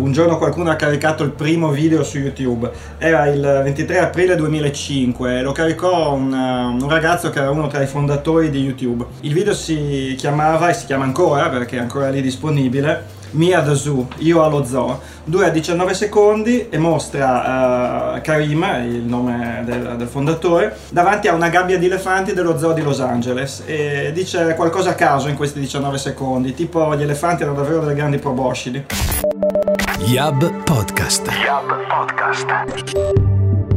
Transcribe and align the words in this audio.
Un 0.00 0.12
giorno 0.12 0.38
qualcuno 0.38 0.70
ha 0.70 0.76
caricato 0.76 1.22
il 1.24 1.30
primo 1.30 1.68
video 1.68 2.02
su 2.02 2.16
YouTube, 2.16 2.70
era 2.96 3.26
il 3.26 3.60
23 3.64 3.98
aprile 3.98 4.34
2005, 4.34 5.42
lo 5.42 5.52
caricò 5.52 6.14
un, 6.14 6.32
un, 6.32 6.88
ragazzo 6.88 7.28
che 7.28 7.38
era 7.38 7.50
uno 7.50 7.66
tra 7.66 7.82
i 7.82 7.86
fondatori 7.86 8.48
di 8.48 8.62
YouTube. 8.62 9.04
Il 9.20 9.34
video 9.34 9.52
si 9.52 10.14
chiamava 10.16 10.70
e 10.70 10.72
si 10.72 10.86
chiama 10.86 11.04
ancora 11.04 11.50
perché 11.50 11.76
è 11.76 11.80
ancora 11.80 12.08
lì 12.08 12.22
disponibile 12.22 13.18
Mia 13.32 13.62
the 13.62 13.74
Zoo, 13.74 14.08
io 14.18 14.42
allo 14.42 14.64
zoo, 14.64 15.00
dura 15.24 15.50
19 15.50 15.94
secondi 15.94 16.68
e 16.68 16.78
mostra 16.78 18.14
uh, 18.16 18.20
Karim, 18.22 18.66
il 18.86 19.02
nome 19.02 19.62
del, 19.64 19.96
del, 19.96 20.08
fondatore, 20.08 20.76
davanti 20.88 21.28
a 21.28 21.34
una 21.34 21.48
gabbia 21.48 21.78
di 21.78 21.86
elefanti 21.86 22.32
dello 22.32 22.58
zoo 22.58 22.72
di 22.72 22.82
Los 22.82 23.00
Angeles 23.00 23.62
e 23.66 24.10
dice 24.12 24.54
qualcosa 24.54 24.90
a 24.90 24.94
caso 24.94 25.28
in 25.28 25.36
questi 25.36 25.60
19 25.60 25.98
secondi, 25.98 26.54
tipo 26.54 26.96
gli 26.96 27.02
elefanti 27.02 27.42
erano 27.42 27.58
davvero 27.58 27.80
delle 27.80 27.94
grandi 27.94 28.18
proboscidi. 28.18 28.84
Yab 30.10 30.64
Podcast. 30.64 31.28
Yab 31.30 31.86
Podcast. 31.86 32.46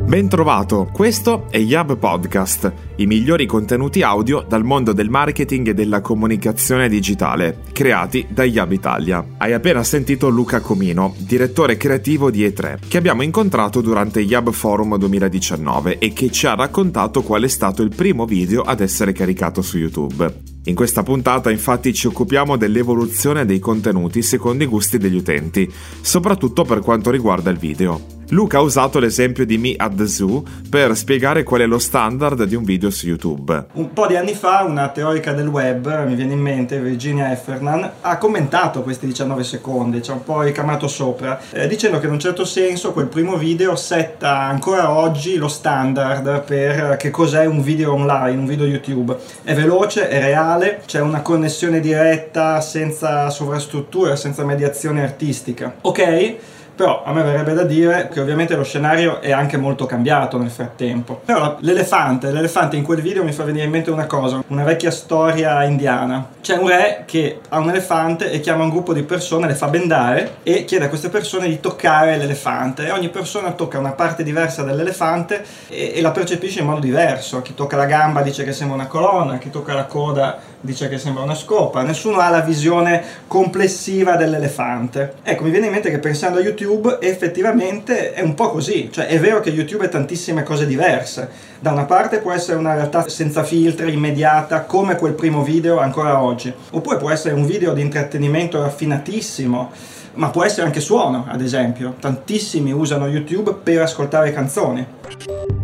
Ben 0.03 0.27
trovato, 0.27 0.89
questo 0.91 1.45
è 1.51 1.57
Yab 1.57 1.95
Podcast, 1.95 2.73
i 2.95 3.05
migliori 3.05 3.45
contenuti 3.45 4.01
audio 4.01 4.41
dal 4.41 4.63
mondo 4.63 4.93
del 4.93 5.11
marketing 5.11 5.67
e 5.67 5.73
della 5.75 6.01
comunicazione 6.01 6.89
digitale, 6.89 7.59
creati 7.71 8.25
da 8.31 8.45
Yab 8.45 8.71
Italia. 8.71 9.23
Hai 9.37 9.53
appena 9.53 9.83
sentito 9.83 10.27
Luca 10.29 10.59
Comino, 10.59 11.13
direttore 11.19 11.77
creativo 11.77 12.31
di 12.31 12.43
E3, 12.47 12.79
che 12.87 12.97
abbiamo 12.97 13.21
incontrato 13.21 13.81
durante 13.81 14.19
Yab 14.19 14.49
Forum 14.49 14.97
2019 14.97 15.99
e 15.99 16.13
che 16.13 16.31
ci 16.31 16.47
ha 16.47 16.55
raccontato 16.55 17.21
qual 17.21 17.43
è 17.43 17.47
stato 17.47 17.83
il 17.83 17.93
primo 17.95 18.25
video 18.25 18.63
ad 18.63 18.79
essere 18.79 19.11
caricato 19.11 19.61
su 19.61 19.77
YouTube. 19.77 20.52
In 20.65 20.75
questa 20.75 21.03
puntata 21.03 21.51
infatti 21.51 21.93
ci 21.93 22.07
occupiamo 22.07 22.55
dell'evoluzione 22.55 23.45
dei 23.45 23.59
contenuti 23.59 24.21
secondo 24.21 24.63
i 24.63 24.67
gusti 24.67 24.97
degli 24.97 25.17
utenti, 25.17 25.69
soprattutto 25.99 26.63
per 26.63 26.79
quanto 26.79 27.11
riguarda 27.11 27.49
il 27.49 27.57
video. 27.57 28.22
Luca 28.33 28.57
ha 28.57 28.61
usato 28.61 28.97
l'esempio 28.97 29.45
di 29.45 29.59
Me 29.59 29.75
at 29.77 29.93
the 29.93 30.07
Zoo 30.07 30.43
per 30.67 30.97
spiegare 30.97 31.43
qual 31.43 31.61
è 31.61 31.67
lo 31.67 31.77
standard 31.77 32.45
di 32.45 32.55
un 32.55 32.63
video 32.63 32.89
su 32.89 33.05
YouTube. 33.05 33.65
Un 33.73 33.93
po' 33.93 34.07
di 34.07 34.15
anni 34.15 34.33
fa 34.33 34.63
una 34.63 34.89
teorica 34.89 35.33
del 35.33 35.47
web, 35.47 36.05
mi 36.07 36.15
viene 36.15 36.33
in 36.33 36.39
mente, 36.39 36.79
Virginia 36.79 37.31
Effernan, 37.31 37.91
ha 38.01 38.17
commentato 38.17 38.81
questi 38.81 39.05
19 39.05 39.43
secondi, 39.43 40.01
ci 40.01 40.09
ha 40.09 40.15
un 40.15 40.23
po' 40.23 40.41
ricamato 40.41 40.87
sopra, 40.87 41.39
eh, 41.51 41.67
dicendo 41.67 41.99
che 41.99 42.07
in 42.07 42.13
un 42.13 42.19
certo 42.19 42.43
senso 42.43 42.91
quel 42.91 43.05
primo 43.05 43.37
video 43.37 43.75
setta 43.75 44.39
ancora 44.39 44.89
oggi 44.89 45.35
lo 45.35 45.47
standard 45.47 46.43
per 46.43 46.97
che 46.97 47.11
cos'è 47.11 47.45
un 47.45 47.61
video 47.61 47.93
online, 47.93 48.39
un 48.39 48.47
video 48.47 48.65
YouTube. 48.65 49.15
È 49.43 49.53
veloce, 49.53 50.07
è 50.07 50.19
reale, 50.19 50.81
c'è 50.87 51.01
una 51.01 51.21
connessione 51.21 51.79
diretta 51.79 52.61
senza 52.61 53.29
sovrastruttura, 53.29 54.15
senza 54.15 54.43
mediazione 54.43 55.03
artistica. 55.03 55.75
Ok? 55.81 56.35
Però 56.75 57.03
a 57.05 57.13
me 57.13 57.21
verrebbe 57.21 57.53
da 57.53 57.63
dire 57.63 58.09
che 58.11 58.19
ovviamente 58.19 58.55
lo 58.55 58.63
scenario 58.63 59.21
è 59.21 59.31
anche 59.31 59.57
molto 59.57 59.85
cambiato 59.85 60.37
nel 60.37 60.49
frattempo. 60.49 61.21
Però 61.23 61.57
l'elefante, 61.59 62.31
l'elefante 62.31 62.75
in 62.75 62.83
quel 62.83 63.01
video 63.01 63.23
mi 63.23 63.31
fa 63.31 63.43
venire 63.43 63.65
in 63.65 63.71
mente 63.71 63.91
una 63.91 64.07
cosa, 64.07 64.43
una 64.47 64.63
vecchia 64.63 64.89
storia 64.89 65.63
indiana. 65.63 66.25
C'è 66.41 66.57
un 66.57 66.67
re 66.67 67.03
che 67.05 67.39
ha 67.49 67.59
un 67.59 67.69
elefante 67.69 68.31
e 68.31 68.39
chiama 68.39 68.63
un 68.63 68.69
gruppo 68.69 68.93
di 68.93 69.03
persone, 69.03 69.47
le 69.47 69.53
fa 69.53 69.67
bendare 69.67 70.37
e 70.43 70.65
chiede 70.65 70.85
a 70.85 70.89
queste 70.89 71.09
persone 71.09 71.47
di 71.47 71.59
toccare 71.59 72.17
l'elefante. 72.17 72.87
E 72.87 72.91
ogni 72.91 73.09
persona 73.09 73.51
tocca 73.51 73.77
una 73.77 73.91
parte 73.91 74.23
diversa 74.23 74.63
dell'elefante 74.63 75.45
e, 75.69 75.93
e 75.95 76.01
la 76.01 76.11
percepisce 76.11 76.61
in 76.61 76.65
modo 76.65 76.79
diverso. 76.79 77.41
Chi 77.43 77.53
tocca 77.53 77.77
la 77.77 77.85
gamba 77.85 78.21
dice 78.21 78.43
che 78.43 78.51
sembra 78.51 78.75
una 78.75 78.87
colonna, 78.87 79.37
chi 79.37 79.51
tocca 79.51 79.73
la 79.73 79.85
coda 79.85 80.39
dice 80.59 80.89
che 80.89 80.97
sembra 80.97 81.23
una 81.23 81.35
scopa. 81.35 81.83
Nessuno 81.83 82.17
ha 82.17 82.29
la 82.29 82.39
visione 82.39 83.03
complessiva 83.27 84.15
dell'elefante. 84.15 85.15
Ecco, 85.23 85.43
mi 85.43 85.51
viene 85.51 85.67
in 85.67 85.73
mente 85.73 85.91
che 85.91 85.99
pensando 85.99 86.39
a 86.39 86.41
YouTube 86.41 86.62
YouTube 86.63 86.97
effettivamente 87.01 88.13
è 88.13 88.21
un 88.21 88.33
po' 88.33 88.49
così, 88.49 88.89
cioè 88.91 89.07
è 89.07 89.19
vero 89.19 89.41
che 89.41 89.49
YouTube 89.49 89.85
è 89.85 89.89
tantissime 89.89 90.43
cose 90.43 90.65
diverse. 90.65 91.29
Da 91.59 91.71
una 91.71 91.83
parte 91.85 92.19
può 92.19 92.31
essere 92.31 92.57
una 92.57 92.73
realtà 92.73 93.07
senza 93.09 93.43
filtri, 93.43 93.93
immediata, 93.93 94.61
come 94.61 94.95
quel 94.95 95.13
primo 95.13 95.43
video 95.43 95.79
ancora 95.79 96.21
oggi, 96.21 96.53
oppure 96.71 96.97
può 96.97 97.09
essere 97.09 97.33
un 97.33 97.45
video 97.45 97.73
di 97.73 97.81
intrattenimento 97.81 98.61
raffinatissimo, 98.61 99.71
ma 100.15 100.29
può 100.29 100.43
essere 100.43 100.65
anche 100.65 100.79
suono, 100.79 101.25
ad 101.27 101.41
esempio. 101.41 101.95
Tantissimi 101.99 102.71
usano 102.71 103.07
YouTube 103.07 103.55
per 103.61 103.81
ascoltare 103.81 104.31
canzoni. 104.31 105.62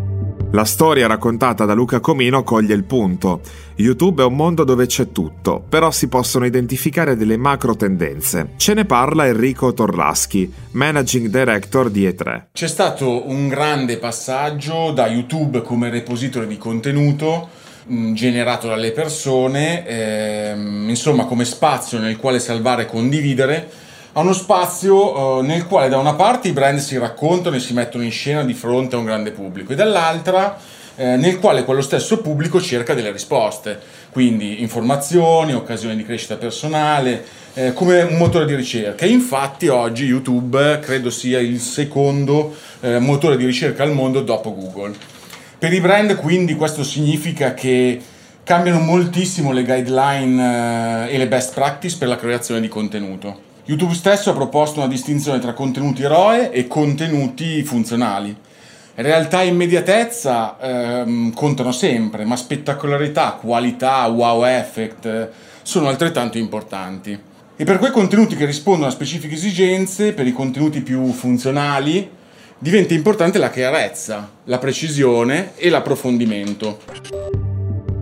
La 0.51 0.65
storia 0.65 1.05
raccontata 1.05 1.63
da 1.65 1.75
Luca 1.75 1.99
Comino 1.99 2.41
coglie 2.41 2.73
il 2.73 2.83
punto. 2.83 3.41
YouTube 3.75 4.23
è 4.23 4.25
un 4.25 4.35
mondo 4.35 4.63
dove 4.63 4.87
c'è 4.87 5.11
tutto, 5.11 5.63
però 5.69 5.91
si 5.91 6.07
possono 6.07 6.43
identificare 6.43 7.15
delle 7.15 7.37
macro 7.37 7.75
tendenze. 7.75 8.53
Ce 8.57 8.73
ne 8.73 8.83
parla 8.85 9.27
Enrico 9.27 9.73
Torlaschi, 9.73 10.51
Managing 10.71 11.27
Director 11.27 11.91
di 11.91 12.07
E3. 12.07 12.45
C'è 12.51 12.67
stato 12.67 13.29
un 13.29 13.47
grande 13.47 13.97
passaggio 13.97 14.89
da 14.91 15.05
YouTube 15.05 15.61
come 15.61 15.91
repository 15.91 16.47
di 16.47 16.57
contenuto 16.57 17.49
mm, 17.91 18.15
generato 18.15 18.69
dalle 18.69 18.91
persone, 18.91 19.85
ehm, 19.85 20.89
insomma 20.89 21.25
come 21.25 21.45
spazio 21.45 21.99
nel 21.99 22.17
quale 22.17 22.39
salvare 22.39 22.83
e 22.83 22.87
condividere 22.87 23.69
a 24.13 24.21
uno 24.21 24.33
spazio 24.33 25.37
uh, 25.37 25.41
nel 25.41 25.67
quale 25.67 25.89
da 25.89 25.97
una 25.97 26.15
parte 26.15 26.47
i 26.47 26.51
brand 26.51 26.79
si 26.79 26.97
raccontano 26.97 27.55
e 27.55 27.59
si 27.59 27.73
mettono 27.73 28.03
in 28.03 28.11
scena 28.11 28.43
di 28.43 28.53
fronte 28.53 28.95
a 28.95 28.99
un 28.99 29.05
grande 29.05 29.31
pubblico 29.31 29.73
e 29.73 29.75
dall'altra 29.75 30.57
eh, 30.99 31.15
nel 31.15 31.39
quale 31.39 31.63
quello 31.63 31.81
stesso 31.81 32.17
pubblico 32.17 32.59
cerca 32.59 32.93
delle 32.93 33.13
risposte, 33.13 33.79
quindi 34.09 34.61
informazioni, 34.61 35.53
occasioni 35.53 35.95
di 35.95 36.03
crescita 36.03 36.35
personale, 36.35 37.23
eh, 37.53 37.71
come 37.71 38.01
un 38.01 38.17
motore 38.17 38.45
di 38.45 38.53
ricerca. 38.53 39.05
E 39.05 39.07
infatti 39.07 39.69
oggi 39.69 40.03
YouTube 40.03 40.79
credo 40.81 41.09
sia 41.09 41.39
il 41.39 41.61
secondo 41.61 42.53
eh, 42.81 42.99
motore 42.99 43.37
di 43.37 43.45
ricerca 43.45 43.83
al 43.83 43.93
mondo 43.93 44.21
dopo 44.21 44.53
Google. 44.53 44.93
Per 45.57 45.71
i 45.71 45.79
brand 45.79 46.15
quindi 46.17 46.55
questo 46.55 46.83
significa 46.83 47.53
che 47.53 48.01
cambiano 48.43 48.79
moltissimo 48.79 49.53
le 49.53 49.63
guideline 49.63 51.07
eh, 51.07 51.13
e 51.13 51.17
le 51.17 51.27
best 51.27 51.53
practice 51.53 51.95
per 51.97 52.09
la 52.09 52.17
creazione 52.17 52.59
di 52.59 52.67
contenuto. 52.67 53.47
YouTube 53.69 53.93
stesso 53.93 54.31
ha 54.31 54.33
proposto 54.33 54.79
una 54.79 54.87
distinzione 54.87 55.37
tra 55.37 55.53
contenuti 55.53 56.01
eroe 56.01 56.51
e 56.51 56.65
contenuti 56.65 57.61
funzionali. 57.61 58.35
Realtà 58.95 59.43
e 59.43 59.45
immediatezza 59.45 60.57
ehm, 60.59 61.31
contano 61.33 61.71
sempre, 61.71 62.25
ma 62.25 62.35
spettacolarità, 62.35 63.37
qualità, 63.39 64.07
wow 64.07 64.43
effect 64.43 65.05
eh, 65.05 65.29
sono 65.61 65.87
altrettanto 65.87 66.39
importanti. 66.39 67.15
E 67.55 67.63
per 67.63 67.77
quei 67.77 67.91
contenuti 67.91 68.35
che 68.35 68.45
rispondono 68.45 68.87
a 68.87 68.91
specifiche 68.91 69.35
esigenze, 69.35 70.13
per 70.13 70.25
i 70.25 70.33
contenuti 70.33 70.81
più 70.81 71.11
funzionali, 71.11 72.09
diventa 72.57 72.95
importante 72.95 73.37
la 73.37 73.51
chiarezza, 73.51 74.31
la 74.45 74.57
precisione 74.57 75.51
e 75.55 75.69
l'approfondimento. 75.69 76.79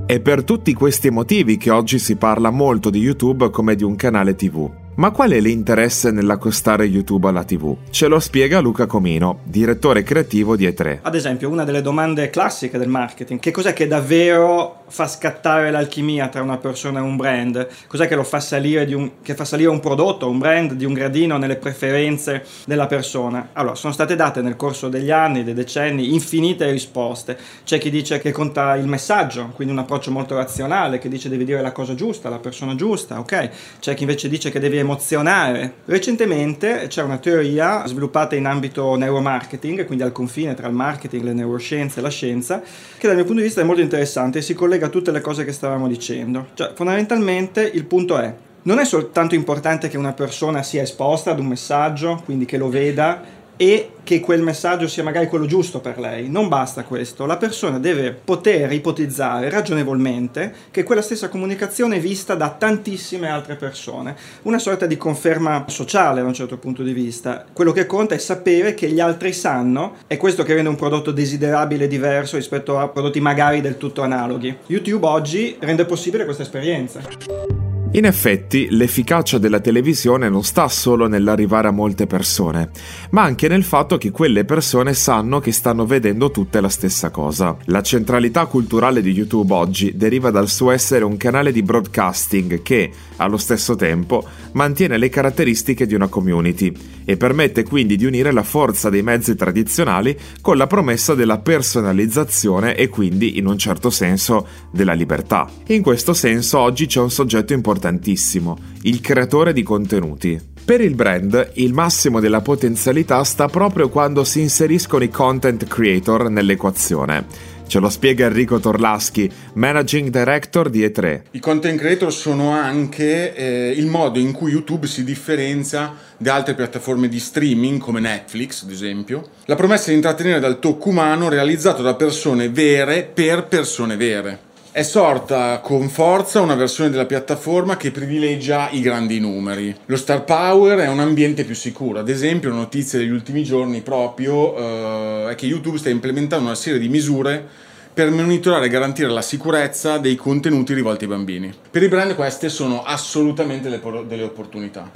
È 0.06 0.20
per 0.22 0.46
tutti 0.46 0.74
questi 0.74 1.10
motivi 1.10 1.58
che 1.58 1.72
oggi 1.72 2.00
si 2.00 2.16
parla 2.16 2.52
molto 2.52 2.90
di 2.90 3.00
YouTube 3.00 3.50
come 3.50 3.76
di 3.76 3.84
un 3.84 3.98
canale 3.98 4.34
TV. 4.34 4.86
Ma 4.97 5.12
qual 5.12 5.30
è 5.30 5.40
l'interesse 5.40 6.09
nell'accostare 6.09 6.85
YouTube 6.85 7.28
alla 7.28 7.44
TV? 7.44 7.75
Ce 7.91 8.08
lo 8.08 8.19
spiega 8.19 8.59
Luca 8.59 8.88
Comino, 8.88 9.41
direttore 9.44 10.02
creativo 10.02 10.56
di 10.56 10.68
E3. 10.68 11.02
Ad 11.03 11.13
esempio, 11.13 11.50
una 11.50 11.63
delle 11.63 11.84
domande 11.84 12.31
classiche 12.31 12.80
del 12.80 12.88
marketing, 12.88 13.40
che 13.40 13.52
cos'è 13.52 13.74
che 13.74 13.86
davvero 13.86 14.86
fa 14.88 15.07
scattare 15.07 15.69
l'alchimia 15.69 16.30
tra 16.30 16.41
una 16.41 16.57
persona 16.57 16.97
e 16.97 17.03
un 17.03 17.16
brand? 17.16 17.68
Cos'è 17.86 18.07
che 18.07 18.16
lo 18.16 18.24
fa 18.24 18.40
salire, 18.40 18.91
un, 18.96 19.22
che 19.22 19.36
fa 19.36 19.46
salire 19.46 19.69
un 19.69 19.80
prodotto, 19.80 20.28
un 20.28 20.40
brand 20.40 20.74
di 20.74 20.84
un 20.84 20.94
gradino 20.94 21.38
nelle 21.38 21.57
preferenze 21.57 22.44
della 22.66 22.88
persona? 22.88 23.50
Allora, 23.53 23.75
sono 23.75 23.94
state 23.94 24.16
date 24.16 24.41
nel 24.41 24.56
corso 24.56 24.90
degli 24.90 25.12
anni, 25.12 25.44
dei 25.44 25.53
decenni, 25.53 26.12
infinite 26.12 26.72
risposte. 26.72 27.38
C'è 27.63 27.78
chi 27.78 27.91
dice 27.91 28.18
che 28.18 28.31
conta 28.31 28.75
il 28.75 28.88
messaggio, 28.88 29.52
quindi 29.53 29.75
un 29.75 29.80
approccio 29.80 30.09
molto 30.09 30.34
razionale, 30.34 30.97
che 30.97 31.07
dice 31.07 31.30
devi 31.30 31.46
dire 31.46 31.62
la 31.62 31.72
cosa 31.72 31.94
giusta, 31.94 32.30
la 32.30 32.40
persona 32.40 32.74
giusta, 32.74 33.19
ok? 33.19 33.50
C'è 33.80 33.94
chi 33.94 34.02
invece 34.02 34.28
dice 34.28 34.50
che 34.50 34.59
devi 34.59 34.86
emozionare. 34.88 35.74
Recentemente 35.86 36.88
c'è 36.88 37.03
una 37.03 37.18
teoria 37.18 37.86
sviluppata 37.86 38.36
in 38.36 38.45
ambito 38.45 38.95
neuromarketing, 38.95 39.86
quindi 39.86 40.04
al 40.04 40.13
confine 40.13 40.54
tra 40.56 40.68
il 40.68 40.74
marketing, 40.74 41.24
le 41.24 41.34
neuroscienze 41.34 42.00
e 42.00 42.01
la 42.01 42.10
scienza, 42.10 42.62
che 42.98 43.07
dal 43.07 43.16
mio 43.16 43.25
punto 43.25 43.42
di 43.42 43.48
vista 43.48 43.62
è 43.62 43.66
molto 43.66 43.81
interessante 43.81 44.39
e 44.39 44.42
si 44.42 44.54
collega 44.54 44.88
a 44.88 44.89
tutte 44.89 45.12
le 45.12 45.22
cose 45.22 45.44
che 45.44 45.51
stavamo 45.51 45.88
dicendo. 45.88 46.48
Cioè, 46.54 46.72
fondamentalmente 46.74 47.62
il 47.62 47.86
punto 47.86 48.18
è, 48.18 48.34
non 48.63 48.80
è 48.80 48.86
soltanto 48.86 49.36
importante 49.36 49.88
che 49.88 49.98
una 49.98 50.13
persona 50.13 50.63
sia 50.63 50.81
esposta 50.81 51.31
ad 51.31 51.39
un 51.39 51.48
messaggio, 51.48 52.22
quindi 52.25 52.45
che 52.45 52.57
lo 52.57 52.69
veda, 52.69 53.22
e 53.57 53.89
che 54.04 54.21
quel 54.21 54.42
messaggio 54.42 54.88
sia 54.88 55.04
magari 55.04 55.27
quello 55.27 55.45
giusto 55.45 55.81
per 55.81 56.00
lei. 56.00 56.30
Non 56.30 56.48
basta 56.48 56.83
questo, 56.83 57.25
la 57.25 57.36
persona 57.36 57.77
deve 57.77 58.13
poter 58.13 58.71
ipotizzare 58.71 59.50
ragionevolmente 59.50 60.54
che 60.71 60.83
quella 60.83 61.01
stessa 61.01 61.27
comunicazione 61.27 61.98
è 61.98 62.00
vista 62.00 62.36
da 62.36 62.50
tantissime 62.50 63.30
altre 63.30 63.56
persone, 63.56 64.15
una 64.44 64.59
sorta 64.59 64.86
di 64.86 64.95
conferma 64.95 65.65
sociale 65.68 66.21
da 66.21 66.27
un 66.27 66.33
certo 66.33 66.57
punto 66.57 66.83
di 66.83 66.94
vista. 66.94 67.45
Quello 67.51 67.74
che 67.74 67.86
conta 67.86 68.15
è 68.15 68.19
sapere 68.19 68.74
che 68.74 68.89
gli 68.89 69.01
altri 69.01 69.33
sanno, 69.33 69.95
è 70.07 70.15
questo 70.15 70.44
che 70.44 70.53
rende 70.53 70.69
un 70.69 70.75
prodotto 70.75 71.12
desiderabile 71.12 71.86
e 71.86 71.88
diverso 71.89 72.38
rispetto 72.38 72.80
a 72.80 72.88
prodotti 72.88 73.19
magari 73.19 73.60
del 73.60 73.77
tutto 73.77 74.03
analoghi. 74.03 74.56
YouTube 74.68 75.06
oggi 75.06 75.57
rende 75.60 75.86
possibile 75.86 76.24
questa 76.24 76.44
esperienza. 76.44 77.56
In 77.92 78.04
effetti, 78.04 78.68
l'efficacia 78.69 79.38
della 79.38 79.62
televisione 79.62 80.28
non 80.28 80.44
sta 80.44 80.68
solo 80.68 81.07
nell'arrivare 81.07 81.69
a 81.69 81.72
molte 81.72 82.06
persone, 82.06 82.69
ma 83.12 83.24
anche 83.24 83.48
nel 83.48 83.63
fatto 83.63 83.98
che 83.98 84.12
quelle 84.12 84.44
persone 84.44 84.94
sanno 84.94 85.39
che 85.39 85.54
stanno 85.54 85.86
vedendo 85.86 86.30
tutte 86.30 86.60
la 86.60 86.68
stessa 86.68 87.12
cosa. 87.12 87.56
La 87.66 87.81
centralità 87.81 88.45
culturale 88.45 89.01
di 89.01 89.12
YouTube 89.12 89.54
oggi 89.54 89.95
deriva 89.95 90.31
dal 90.31 90.50
suo 90.50 90.72
essere 90.72 91.06
un 91.06 91.16
canale 91.16 91.54
di 91.54 91.63
broadcasting 91.63 92.62
che, 92.62 92.92
allo 93.16 93.38
stesso 93.38 93.75
tempo, 93.75 94.24
mantiene 94.51 94.98
le 94.98 95.07
caratteristiche 95.07 95.88
di 95.88 95.95
una 95.95 96.07
community 96.07 96.74
e 97.06 97.16
permette 97.16 97.63
quindi 97.63 97.95
di 97.95 98.06
unire 98.06 98.34
la 98.34 98.44
forza 98.44 98.89
dei 98.89 99.01
mezzi 99.01 99.34
tradizionali 99.34 100.16
con 100.42 100.57
la 100.57 100.68
promessa 100.68 101.16
della 101.16 101.39
personalizzazione 101.39 102.75
e 102.75 102.89
quindi, 102.89 103.38
in 103.38 103.48
un 103.48 103.57
certo 103.57 103.89
senso, 103.89 104.45
della 104.72 104.94
libertà. 104.94 105.50
In 105.68 105.81
questo 105.81 106.13
senso 106.13 106.60
oggi 106.60 106.86
c'è 106.86 107.00
un 107.00 107.10
soggetto 107.10 107.54
importante 107.54 107.75
importantissimo, 107.77 108.57
il 108.83 109.01
creatore 109.01 109.53
di 109.53 109.62
contenuti. 109.62 110.39
Per 110.65 110.81
il 110.81 110.95
brand, 110.95 111.51
il 111.53 111.74
massimo 111.74 112.19
della 112.19 112.41
potenzialità 112.41 113.24
sta 113.24 113.47
proprio 113.47 113.88
quando 113.89 114.24
si 114.24 114.41
inseriscono 114.41 115.03
i 115.03 115.09
content 115.09 115.65
creator 115.65 116.29
nell'equazione. 116.29 117.56
Ce 117.68 117.79
lo 117.79 117.89
spiega 117.89 118.25
Enrico 118.25 118.59
Torlaschi, 118.59 119.29
Managing 119.53 120.09
Director 120.09 120.69
di 120.69 120.85
E3. 120.85 121.21
I 121.31 121.39
content 121.39 121.77
creator 121.77 122.12
sono 122.12 122.51
anche 122.51 123.35
eh, 123.35 123.74
il 123.75 123.88
modo 123.88 124.19
in 124.19 124.31
cui 124.31 124.51
YouTube 124.51 124.88
si 124.88 125.03
differenzia 125.03 125.94
da 126.18 126.35
altre 126.35 126.56
piattaforme 126.56 127.09
di 127.09 127.19
streaming 127.19 127.79
come 127.79 128.00
Netflix, 128.00 128.63
ad 128.63 128.71
esempio. 128.71 129.29
La 129.45 129.56
promessa 129.56 129.89
di 129.89 129.95
intrattenere 129.95 130.39
dal 130.39 130.59
tocco 130.59 130.89
umano 130.89 131.29
realizzato 131.29 131.81
da 131.81 131.95
persone 131.95 132.50
vere 132.50 133.03
per 133.03 133.47
persone 133.47 133.97
vere. 133.97 134.47
È 134.77 134.83
sorta 134.83 135.59
con 135.59 135.89
forza 135.89 136.39
una 136.39 136.53
versione 136.53 136.91
della 136.91 137.07
piattaforma 137.07 137.77
che 137.77 137.89
privilegia 137.89 138.69
i 138.69 138.79
grandi 138.79 139.19
numeri. 139.19 139.75
Lo 139.88 139.95
star 139.95 140.24
power 140.24 140.77
è 140.77 140.88
un 140.88 141.00
ambiente 141.00 141.45
più 141.45 141.56
sicuro. 141.56 141.97
Ad 141.97 142.09
esempio, 142.09 142.51
una 142.51 142.59
notizia 142.59 143.00
degli 143.00 143.09
ultimi 143.09 143.44
giorni 143.44 143.81
proprio 143.81 144.56
eh, 144.56 145.31
è 145.31 145.35
che 145.35 145.47
YouTube 145.47 145.79
sta 145.79 145.89
implementando 145.89 146.45
una 146.45 146.53
serie 146.53 146.77
di 146.77 146.89
misure 146.89 147.44
per 147.91 148.12
monitorare 148.12 148.68
e 148.68 148.69
garantire 148.69 149.09
la 149.09 149.24
sicurezza 149.24 149.97
dei 149.97 150.15
contenuti 150.15 150.75
rivolti 150.75 151.06
ai 151.06 151.09
bambini. 151.09 151.51
Per 151.71 151.81
i 151.81 151.88
brand 151.88 152.13
queste 152.13 152.47
sono 152.47 152.83
assolutamente 152.83 153.69
delle 153.69 154.24
opportunità. 154.24 154.91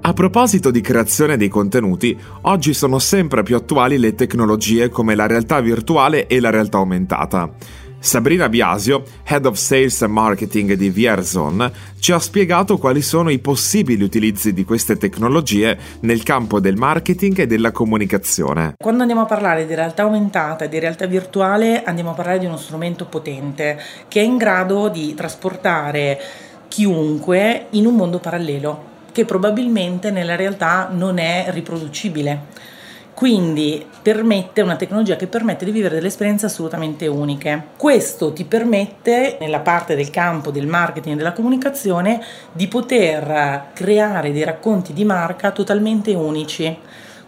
A 0.00 0.12
proposito 0.14 0.70
di 0.70 0.80
creazione 0.80 1.36
dei 1.36 1.48
contenuti, 1.48 2.18
oggi 2.42 2.72
sono 2.72 2.98
sempre 2.98 3.42
più 3.42 3.54
attuali 3.54 3.98
le 3.98 4.14
tecnologie 4.14 4.88
come 4.88 5.14
la 5.14 5.26
realtà 5.26 5.60
virtuale 5.60 6.26
e 6.26 6.40
la 6.40 6.48
realtà 6.48 6.78
aumentata. 6.78 7.86
Sabrina 8.00 8.48
Biasio, 8.48 9.02
Head 9.24 9.44
of 9.46 9.56
Sales 9.56 10.02
and 10.02 10.12
Marketing 10.12 10.74
di 10.74 10.88
VRZone, 10.88 11.70
ci 11.98 12.12
ha 12.12 12.18
spiegato 12.20 12.78
quali 12.78 13.02
sono 13.02 13.28
i 13.28 13.40
possibili 13.40 14.04
utilizzi 14.04 14.52
di 14.52 14.64
queste 14.64 14.96
tecnologie 14.96 15.76
nel 16.00 16.22
campo 16.22 16.60
del 16.60 16.76
marketing 16.76 17.40
e 17.40 17.46
della 17.46 17.72
comunicazione. 17.72 18.74
Quando 18.78 19.00
andiamo 19.00 19.22
a 19.22 19.26
parlare 19.26 19.66
di 19.66 19.74
realtà 19.74 20.02
aumentata 20.02 20.64
e 20.64 20.68
di 20.68 20.78
realtà 20.78 21.06
virtuale, 21.06 21.82
andiamo 21.82 22.10
a 22.10 22.14
parlare 22.14 22.38
di 22.38 22.46
uno 22.46 22.56
strumento 22.56 23.06
potente 23.06 23.78
che 24.06 24.20
è 24.20 24.24
in 24.24 24.36
grado 24.36 24.88
di 24.88 25.14
trasportare 25.14 26.20
chiunque 26.68 27.66
in 27.70 27.84
un 27.84 27.96
mondo 27.96 28.20
parallelo 28.20 28.96
che 29.10 29.24
probabilmente 29.24 30.12
nella 30.12 30.36
realtà 30.36 30.88
non 30.92 31.18
è 31.18 31.46
riproducibile 31.48 32.76
quindi 33.18 33.84
permette 34.00 34.60
una 34.60 34.76
tecnologia 34.76 35.16
che 35.16 35.26
permette 35.26 35.64
di 35.64 35.72
vivere 35.72 35.96
delle 35.96 36.06
esperienze 36.06 36.46
assolutamente 36.46 37.08
uniche. 37.08 37.70
Questo 37.76 38.32
ti 38.32 38.44
permette, 38.44 39.38
nella 39.40 39.58
parte 39.58 39.96
del 39.96 40.08
campo 40.08 40.52
del 40.52 40.68
marketing 40.68 41.16
e 41.16 41.18
della 41.18 41.32
comunicazione, 41.32 42.22
di 42.52 42.68
poter 42.68 43.70
creare 43.72 44.30
dei 44.30 44.44
racconti 44.44 44.92
di 44.92 45.04
marca 45.04 45.50
totalmente 45.50 46.14
unici. 46.14 46.78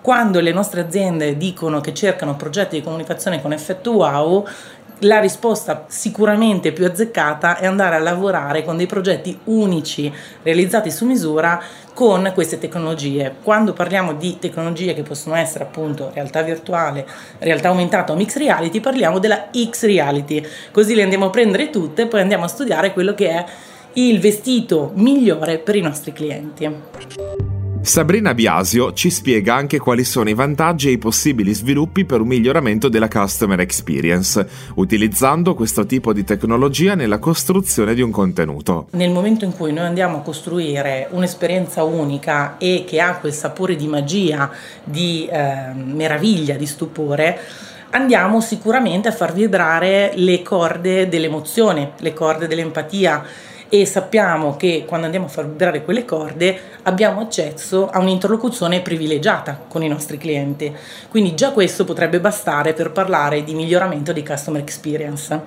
Quando 0.00 0.38
le 0.38 0.52
nostre 0.52 0.82
aziende 0.82 1.36
dicono 1.36 1.80
che 1.80 1.92
cercano 1.92 2.36
progetti 2.36 2.76
di 2.76 2.84
comunicazione 2.84 3.42
con 3.42 3.52
effetto 3.52 3.90
wow, 3.90 4.46
la 5.00 5.18
risposta 5.20 5.84
sicuramente 5.88 6.72
più 6.72 6.84
azzeccata 6.84 7.56
è 7.56 7.66
andare 7.66 7.96
a 7.96 8.00
lavorare 8.00 8.64
con 8.64 8.76
dei 8.76 8.86
progetti 8.86 9.38
unici 9.44 10.12
realizzati 10.42 10.90
su 10.90 11.06
misura 11.06 11.62
con 11.94 12.30
queste 12.34 12.58
tecnologie. 12.58 13.36
Quando 13.42 13.72
parliamo 13.72 14.14
di 14.14 14.38
tecnologie 14.38 14.94
che 14.94 15.02
possono 15.02 15.36
essere 15.36 15.64
appunto 15.64 16.10
realtà 16.12 16.42
virtuale, 16.42 17.06
realtà 17.38 17.68
aumentata 17.68 18.12
o 18.12 18.16
mix 18.16 18.36
reality, 18.36 18.80
parliamo 18.80 19.18
della 19.18 19.48
X 19.52 19.84
reality, 19.84 20.44
così 20.70 20.94
le 20.94 21.02
andiamo 21.02 21.26
a 21.26 21.30
prendere 21.30 21.70
tutte 21.70 22.02
e 22.02 22.06
poi 22.06 22.20
andiamo 22.20 22.44
a 22.44 22.48
studiare 22.48 22.92
quello 22.92 23.14
che 23.14 23.28
è 23.30 23.44
il 23.94 24.20
vestito 24.20 24.92
migliore 24.94 25.58
per 25.58 25.76
i 25.76 25.80
nostri 25.80 26.12
clienti. 26.12 27.39
Sabrina 27.82 28.34
Biasio 28.34 28.92
ci 28.92 29.10
spiega 29.10 29.54
anche 29.54 29.78
quali 29.78 30.04
sono 30.04 30.28
i 30.28 30.34
vantaggi 30.34 30.88
e 30.88 30.92
i 30.92 30.98
possibili 30.98 31.54
sviluppi 31.54 32.04
per 32.04 32.20
un 32.20 32.28
miglioramento 32.28 32.88
della 32.88 33.08
customer 33.08 33.58
experience, 33.58 34.46
utilizzando 34.74 35.54
questo 35.54 35.86
tipo 35.86 36.12
di 36.12 36.22
tecnologia 36.22 36.94
nella 36.94 37.18
costruzione 37.18 37.94
di 37.94 38.02
un 38.02 38.10
contenuto. 38.10 38.88
Nel 38.92 39.10
momento 39.10 39.46
in 39.46 39.56
cui 39.56 39.72
noi 39.72 39.86
andiamo 39.86 40.18
a 40.18 40.20
costruire 40.20 41.08
un'esperienza 41.10 41.82
unica 41.82 42.58
e 42.58 42.84
che 42.86 43.00
ha 43.00 43.16
quel 43.16 43.32
sapore 43.32 43.74
di 43.74 43.88
magia, 43.88 44.50
di 44.84 45.26
eh, 45.26 45.72
meraviglia, 45.74 46.56
di 46.56 46.66
stupore, 46.66 47.38
andiamo 47.90 48.40
sicuramente 48.40 49.08
a 49.08 49.12
far 49.12 49.32
vibrare 49.32 50.12
le 50.14 50.42
corde 50.42 51.08
dell'emozione, 51.08 51.92
le 51.98 52.12
corde 52.12 52.46
dell'empatia 52.46 53.24
e 53.72 53.86
sappiamo 53.86 54.56
che 54.56 54.84
quando 54.84 55.06
andiamo 55.06 55.26
a 55.26 55.30
far 55.30 55.46
vibrare 55.46 55.84
quelle 55.84 56.04
corde 56.04 56.58
abbiamo 56.82 57.20
accesso 57.20 57.88
a 57.88 58.00
un'interlocuzione 58.00 58.80
privilegiata 58.80 59.58
con 59.68 59.84
i 59.84 59.88
nostri 59.88 60.18
clienti. 60.18 60.74
Quindi 61.08 61.36
già 61.36 61.52
questo 61.52 61.84
potrebbe 61.84 62.18
bastare 62.18 62.72
per 62.72 62.90
parlare 62.90 63.44
di 63.44 63.54
miglioramento 63.54 64.12
di 64.12 64.24
customer 64.24 64.60
experience. 64.60 65.42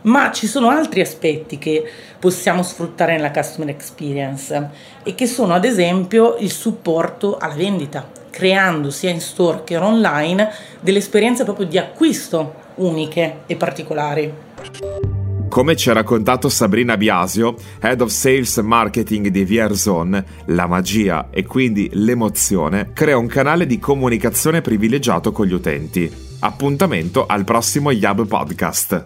Ma 0.00 0.32
ci 0.32 0.46
sono 0.46 0.70
altri 0.70 1.02
aspetti 1.02 1.58
che 1.58 1.84
possiamo 2.18 2.62
sfruttare 2.62 3.12
nella 3.12 3.32
customer 3.32 3.68
experience 3.68 4.70
e 5.02 5.14
che 5.14 5.26
sono 5.26 5.52
ad 5.52 5.66
esempio 5.66 6.36
il 6.38 6.50
supporto 6.50 7.36
alla 7.36 7.54
vendita, 7.54 8.08
creando 8.30 8.90
sia 8.90 9.10
in 9.10 9.20
store 9.20 9.64
che 9.64 9.76
online 9.76 10.50
delle 10.80 10.98
esperienze 10.98 11.44
proprio 11.44 11.66
di 11.66 11.76
acquisto 11.76 12.66
uniche 12.76 13.40
e 13.46 13.56
particolari. 13.56 15.07
Come 15.48 15.76
ci 15.76 15.90
ha 15.90 15.94
raccontato 15.94 16.48
Sabrina 16.48 16.96
Biasio, 16.96 17.56
Head 17.80 18.02
of 18.02 18.10
Sales 18.10 18.58
Marketing 18.58 19.28
di 19.28 19.44
VRZone, 19.44 20.24
la 20.46 20.66
magia 20.66 21.28
e 21.30 21.44
quindi 21.44 21.88
l'emozione 21.94 22.90
crea 22.92 23.16
un 23.16 23.26
canale 23.26 23.66
di 23.66 23.78
comunicazione 23.78 24.60
privilegiato 24.60 25.32
con 25.32 25.46
gli 25.46 25.52
utenti. 25.52 26.10
Appuntamento 26.40 27.26
al 27.26 27.44
prossimo 27.44 27.90
Yab 27.90 28.26
Podcast. 28.26 29.04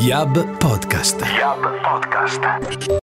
Yab 0.00 0.58
Podcast. 0.58 1.24
Yab 1.24 1.80
Podcast. 1.80 3.02